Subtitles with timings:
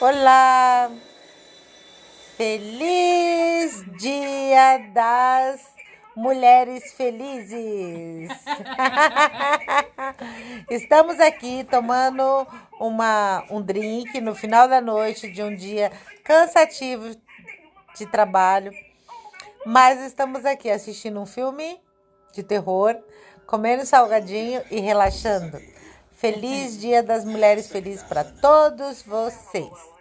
[0.00, 0.90] Olá!
[2.38, 5.60] Feliz Dia das
[6.16, 8.30] Mulheres Felizes!
[10.70, 12.46] Estamos aqui tomando
[12.80, 15.92] uma, um drink no final da noite de um dia
[16.24, 17.14] cansativo
[17.94, 18.72] de trabalho,
[19.66, 21.78] mas estamos aqui assistindo um filme
[22.32, 22.96] de terror,
[23.46, 25.60] comendo salgadinho e relaxando.
[26.20, 29.99] Feliz Dia das Mulheres Felizes para todos vocês!